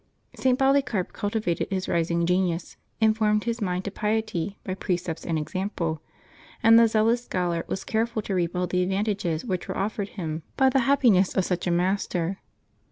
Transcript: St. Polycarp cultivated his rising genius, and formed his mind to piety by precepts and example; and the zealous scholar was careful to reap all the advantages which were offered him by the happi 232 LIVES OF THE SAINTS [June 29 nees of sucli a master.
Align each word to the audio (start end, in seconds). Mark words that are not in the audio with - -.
St. 0.35 0.57
Polycarp 0.57 1.13
cultivated 1.13 1.67
his 1.69 1.87
rising 1.87 2.25
genius, 2.25 2.75
and 2.99 3.15
formed 3.15 3.43
his 3.43 3.61
mind 3.61 3.85
to 3.85 3.91
piety 3.91 4.57
by 4.63 4.73
precepts 4.73 5.23
and 5.23 5.37
example; 5.37 6.01
and 6.63 6.79
the 6.79 6.87
zealous 6.87 7.23
scholar 7.25 7.63
was 7.67 7.83
careful 7.83 8.23
to 8.23 8.33
reap 8.33 8.55
all 8.55 8.65
the 8.65 8.81
advantages 8.81 9.45
which 9.45 9.67
were 9.67 9.77
offered 9.77 10.09
him 10.09 10.41
by 10.57 10.69
the 10.69 10.79
happi 10.79 11.03
232 11.03 11.07
LIVES 11.07 11.07
OF 11.07 11.07
THE 11.07 11.07
SAINTS 11.07 11.07
[June 11.07 11.09
29 11.11 11.13
nees 11.13 11.25
of 11.35 11.45
sucli 11.45 11.67
a 11.73 11.77
master. 11.77 12.39